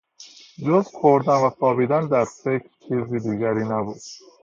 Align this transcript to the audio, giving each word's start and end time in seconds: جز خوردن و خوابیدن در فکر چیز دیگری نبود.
جز 0.67 0.85
خوردن 0.87 1.33
و 1.35 1.49
خوابیدن 1.49 2.07
در 2.07 2.25
فکر 2.25 2.69
چیز 2.87 3.27
دیگری 3.27 3.63
نبود. 3.69 4.01